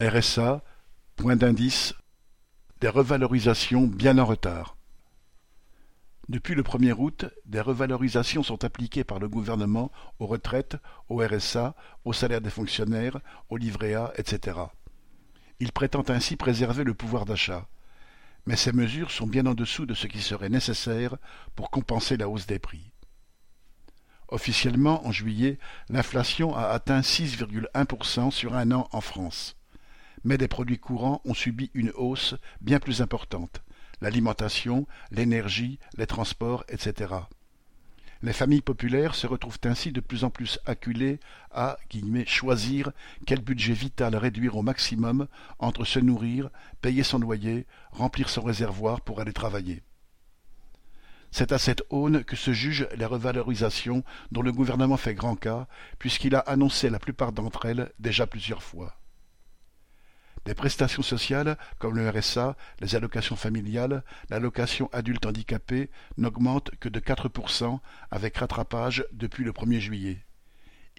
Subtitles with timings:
[0.00, 0.64] RSA,
[1.14, 1.94] point d'indice,
[2.80, 4.76] des revalorisations bien en retard.
[6.28, 10.76] Depuis le 1er août, des revalorisations sont appliquées par le gouvernement aux retraites,
[11.08, 13.20] au RSA, aux salaires des fonctionnaires,
[13.50, 14.58] au livret etc.
[15.60, 17.68] Il prétend ainsi préserver le pouvoir d'achat.
[18.46, 21.16] Mais ces mesures sont bien en dessous de ce qui serait nécessaire
[21.54, 22.90] pour compenser la hausse des prix.
[24.26, 29.56] Officiellement, en juillet, l'inflation a atteint 6,1% sur un an en France.
[30.24, 33.62] Mais des produits courants ont subi une hausse bien plus importante
[34.00, 37.14] l'alimentation, l'énergie, les transports, etc.
[38.22, 41.20] Les familles populaires se retrouvent ainsi de plus en plus acculées
[41.50, 41.76] à
[42.26, 42.90] choisir
[43.26, 45.26] quel budget vital réduire au maximum
[45.58, 46.48] entre se nourrir,
[46.80, 49.82] payer son loyer, remplir son réservoir pour aller travailler.
[51.30, 55.66] C'est à cette aune que se jugent les revalorisations dont le gouvernement fait grand cas,
[55.98, 58.96] puisqu'il a annoncé la plupart d'entre elles déjà plusieurs fois.
[60.44, 67.00] Des prestations sociales, comme le RSA, les allocations familiales, l'allocation adulte handicapé, n'augmentent que de
[67.00, 67.78] 4%
[68.10, 70.18] avec rattrapage depuis le 1er juillet.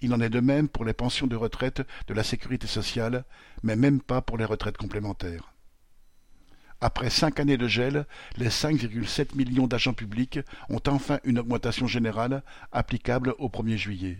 [0.00, 3.24] Il en est de même pour les pensions de retraite de la sécurité sociale,
[3.62, 5.52] mais même pas pour les retraites complémentaires.
[6.80, 8.04] Après cinq années de gel,
[8.36, 12.42] les 5,7 millions d'agents publics ont enfin une augmentation générale
[12.72, 14.18] applicable au 1er juillet.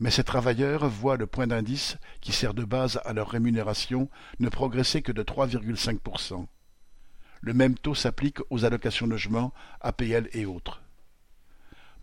[0.00, 4.08] Mais ces travailleurs voient le point d'indice, qui sert de base à leur rémunération,
[4.40, 6.46] ne progresser que de 3,5%.
[7.40, 10.80] Le même taux s'applique aux allocations logement, APL et autres.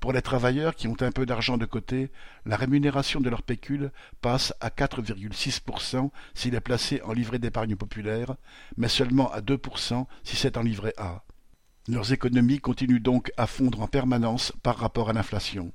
[0.02, 2.12] Pour les travailleurs qui ont un peu d'argent de côté,
[2.48, 8.36] la rémunération de leur pécule passe à 4,6% s'il est placé en livret d'épargne populaire,
[8.78, 11.24] mais seulement à 2% si c'est en livret A.
[11.88, 15.72] Leurs économies continuent donc à fondre en permanence par rapport à l'inflation.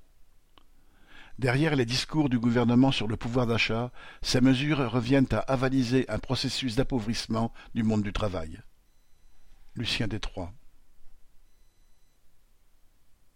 [1.38, 3.92] Derrière les discours du gouvernement sur le pouvoir d'achat,
[4.22, 8.60] ces mesures reviennent à avaliser un processus d'appauvrissement du monde du travail.
[9.74, 10.52] Lucien Détroit